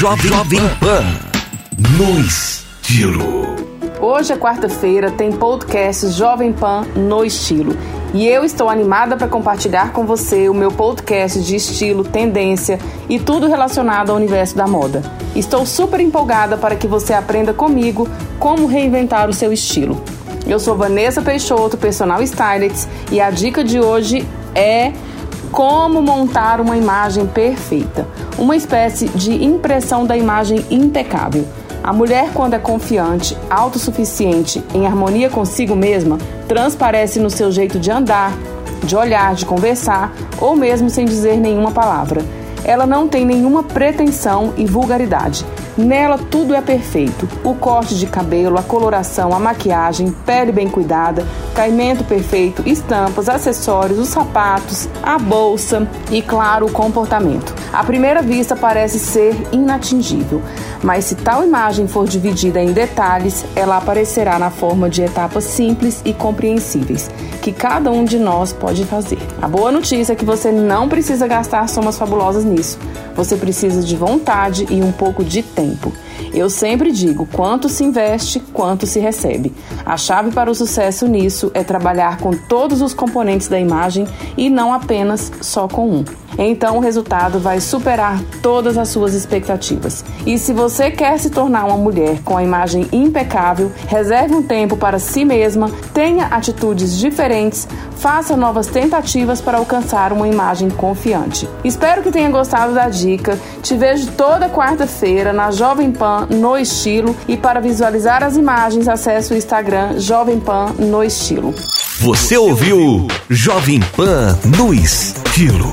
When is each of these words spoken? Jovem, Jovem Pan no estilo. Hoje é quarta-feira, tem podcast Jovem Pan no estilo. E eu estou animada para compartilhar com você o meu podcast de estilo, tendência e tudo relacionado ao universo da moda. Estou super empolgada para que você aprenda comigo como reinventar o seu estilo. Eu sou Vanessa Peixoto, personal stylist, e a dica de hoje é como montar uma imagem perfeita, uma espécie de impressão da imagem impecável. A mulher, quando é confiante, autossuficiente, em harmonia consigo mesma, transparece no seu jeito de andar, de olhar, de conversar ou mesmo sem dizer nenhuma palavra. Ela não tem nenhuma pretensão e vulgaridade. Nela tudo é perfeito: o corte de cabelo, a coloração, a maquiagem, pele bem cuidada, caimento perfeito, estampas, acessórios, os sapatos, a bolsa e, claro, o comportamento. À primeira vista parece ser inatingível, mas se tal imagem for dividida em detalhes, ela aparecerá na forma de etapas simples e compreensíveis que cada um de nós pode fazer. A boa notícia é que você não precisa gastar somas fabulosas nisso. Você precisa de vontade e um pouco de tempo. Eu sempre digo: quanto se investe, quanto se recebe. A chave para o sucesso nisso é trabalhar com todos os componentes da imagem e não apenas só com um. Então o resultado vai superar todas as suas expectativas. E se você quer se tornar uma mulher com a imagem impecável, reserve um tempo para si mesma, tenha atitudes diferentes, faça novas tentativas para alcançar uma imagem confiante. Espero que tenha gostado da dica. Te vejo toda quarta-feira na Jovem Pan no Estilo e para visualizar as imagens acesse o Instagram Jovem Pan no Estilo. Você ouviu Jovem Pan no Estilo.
Jovem, 0.00 0.30
Jovem 0.30 0.60
Pan 0.80 1.04
no 1.98 2.20
estilo. 2.20 3.54
Hoje 4.00 4.32
é 4.32 4.36
quarta-feira, 4.38 5.10
tem 5.10 5.30
podcast 5.30 6.08
Jovem 6.12 6.54
Pan 6.54 6.86
no 6.96 7.22
estilo. 7.22 7.76
E 8.14 8.26
eu 8.26 8.42
estou 8.42 8.70
animada 8.70 9.14
para 9.14 9.28
compartilhar 9.28 9.92
com 9.92 10.06
você 10.06 10.48
o 10.48 10.54
meu 10.54 10.72
podcast 10.72 11.42
de 11.42 11.54
estilo, 11.54 12.02
tendência 12.02 12.78
e 13.10 13.18
tudo 13.18 13.46
relacionado 13.46 14.08
ao 14.08 14.16
universo 14.16 14.56
da 14.56 14.66
moda. 14.66 15.02
Estou 15.36 15.66
super 15.66 16.00
empolgada 16.00 16.56
para 16.56 16.76
que 16.76 16.86
você 16.86 17.12
aprenda 17.12 17.52
comigo 17.52 18.08
como 18.38 18.66
reinventar 18.66 19.28
o 19.28 19.34
seu 19.34 19.52
estilo. 19.52 20.02
Eu 20.46 20.58
sou 20.58 20.78
Vanessa 20.78 21.20
Peixoto, 21.20 21.76
personal 21.76 22.22
stylist, 22.22 22.88
e 23.12 23.20
a 23.20 23.30
dica 23.30 23.62
de 23.62 23.78
hoje 23.78 24.26
é 24.54 24.94
como 25.52 26.00
montar 26.00 26.60
uma 26.60 26.76
imagem 26.76 27.26
perfeita, 27.26 28.06
uma 28.38 28.56
espécie 28.56 29.08
de 29.08 29.44
impressão 29.44 30.06
da 30.06 30.16
imagem 30.16 30.64
impecável. 30.70 31.44
A 31.82 31.92
mulher, 31.92 32.30
quando 32.34 32.54
é 32.54 32.58
confiante, 32.58 33.36
autossuficiente, 33.48 34.62
em 34.74 34.86
harmonia 34.86 35.30
consigo 35.30 35.74
mesma, 35.74 36.18
transparece 36.46 37.18
no 37.18 37.30
seu 37.30 37.50
jeito 37.50 37.78
de 37.78 37.90
andar, 37.90 38.32
de 38.84 38.94
olhar, 38.94 39.34
de 39.34 39.46
conversar 39.46 40.12
ou 40.38 40.54
mesmo 40.54 40.90
sem 40.90 41.04
dizer 41.04 41.36
nenhuma 41.36 41.70
palavra. 41.70 42.22
Ela 42.64 42.86
não 42.86 43.08
tem 43.08 43.24
nenhuma 43.24 43.62
pretensão 43.62 44.52
e 44.56 44.66
vulgaridade. 44.66 45.44
Nela 45.76 46.18
tudo 46.18 46.54
é 46.54 46.60
perfeito: 46.60 47.28
o 47.44 47.54
corte 47.54 47.96
de 47.96 48.06
cabelo, 48.06 48.58
a 48.58 48.62
coloração, 48.62 49.32
a 49.32 49.38
maquiagem, 49.38 50.10
pele 50.26 50.52
bem 50.52 50.68
cuidada, 50.68 51.26
caimento 51.54 52.04
perfeito, 52.04 52.62
estampas, 52.66 53.28
acessórios, 53.28 53.98
os 53.98 54.08
sapatos, 54.08 54.88
a 55.02 55.18
bolsa 55.18 55.88
e, 56.10 56.20
claro, 56.22 56.66
o 56.66 56.72
comportamento. 56.72 57.54
À 57.72 57.84
primeira 57.84 58.20
vista 58.20 58.56
parece 58.56 58.98
ser 58.98 59.36
inatingível, 59.52 60.42
mas 60.82 61.04
se 61.04 61.14
tal 61.14 61.44
imagem 61.44 61.86
for 61.86 62.06
dividida 62.06 62.60
em 62.60 62.72
detalhes, 62.72 63.44
ela 63.54 63.76
aparecerá 63.76 64.38
na 64.38 64.50
forma 64.50 64.90
de 64.90 65.02
etapas 65.02 65.44
simples 65.44 66.02
e 66.04 66.12
compreensíveis 66.12 67.08
que 67.40 67.52
cada 67.52 67.90
um 67.90 68.04
de 68.04 68.18
nós 68.18 68.52
pode 68.52 68.84
fazer. 68.84 69.18
A 69.40 69.48
boa 69.48 69.70
notícia 69.70 70.12
é 70.12 70.16
que 70.16 70.24
você 70.24 70.50
não 70.52 70.88
precisa 70.88 71.26
gastar 71.26 71.68
somas 71.68 71.96
fabulosas 71.96 72.44
nisso. 72.44 72.78
Você 73.14 73.36
precisa 73.36 73.82
de 73.82 73.96
vontade 73.96 74.66
e 74.70 74.82
um 74.82 74.92
pouco 74.92 75.24
de 75.24 75.42
tempo. 75.42 75.92
Eu 76.32 76.48
sempre 76.50 76.92
digo: 76.92 77.26
quanto 77.26 77.68
se 77.68 77.84
investe, 77.84 78.40
quanto 78.52 78.86
se 78.86 78.98
recebe. 78.98 79.52
A 79.84 79.96
chave 79.96 80.30
para 80.30 80.50
o 80.50 80.54
sucesso 80.54 81.06
nisso 81.06 81.50
é 81.54 81.62
trabalhar 81.62 82.18
com 82.18 82.32
todos 82.32 82.82
os 82.82 82.94
componentes 82.94 83.48
da 83.48 83.58
imagem 83.58 84.06
e 84.36 84.48
não 84.50 84.72
apenas 84.72 85.32
só 85.40 85.66
com 85.66 85.88
um. 85.88 86.04
Então 86.38 86.78
o 86.78 86.80
resultado 86.80 87.38
vai 87.38 87.60
superar 87.60 88.18
todas 88.42 88.78
as 88.78 88.88
suas 88.88 89.14
expectativas. 89.14 90.04
E 90.24 90.38
se 90.38 90.52
você 90.52 90.90
quer 90.90 91.18
se 91.18 91.30
tornar 91.30 91.64
uma 91.64 91.76
mulher 91.76 92.22
com 92.22 92.36
a 92.36 92.42
imagem 92.42 92.88
impecável, 92.92 93.70
reserve 93.88 94.34
um 94.34 94.42
tempo 94.42 94.76
para 94.76 94.98
si 94.98 95.24
mesma, 95.24 95.70
tenha 95.92 96.26
atitudes 96.26 96.98
diferentes, 96.98 97.68
faça 97.96 98.36
novas 98.36 98.68
tentativas 98.68 99.40
para 99.40 99.58
alcançar 99.58 100.12
uma 100.12 100.28
imagem 100.28 100.70
confiante. 100.70 101.48
Espero 101.62 102.02
que 102.02 102.10
tenha 102.10 102.30
gostado 102.30 102.72
da 102.72 102.88
dica. 102.88 103.38
Te 103.62 103.76
vejo 103.76 104.10
toda 104.12 104.48
quarta-feira 104.48 105.32
na 105.32 105.50
Jovem 105.50 105.92
Pan 105.92 106.09
no 106.28 106.56
Estilo 106.56 107.16
e 107.28 107.36
para 107.36 107.60
visualizar 107.60 108.22
as 108.22 108.36
imagens 108.36 108.88
acesse 108.88 109.32
o 109.32 109.36
Instagram 109.36 109.98
Jovem 109.98 110.38
Pan 110.40 110.74
no 110.78 111.02
Estilo. 111.02 111.54
Você 112.00 112.36
ouviu 112.36 113.06
Jovem 113.28 113.80
Pan 113.96 114.38
no 114.56 114.72
Estilo. 114.72 115.70